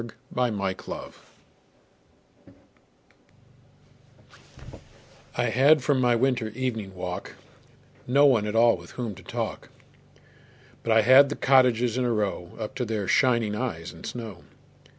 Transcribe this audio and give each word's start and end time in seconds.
Good 0.01 0.13
Hours 0.35 1.13
I 5.35 5.43
HAD 5.49 5.83
for 5.83 5.93
my 5.93 6.15
winter 6.15 6.47
evening 6.49 6.95
walk 6.95 7.35
No 8.07 8.25
one 8.25 8.47
at 8.47 8.55
all 8.55 8.77
with 8.77 8.93
whom 8.93 9.13
to 9.13 9.21
talk, 9.21 9.69
But 10.81 10.91
I 10.91 11.01
had 11.03 11.29
the 11.29 11.35
cottages 11.35 11.99
in 11.99 12.03
a 12.05 12.11
row 12.11 12.53
Up 12.59 12.73
to 12.77 12.85
their 12.85 13.07
shining 13.07 13.55
eyes 13.55 13.93
in 13.93 14.03
snow. 14.03 14.43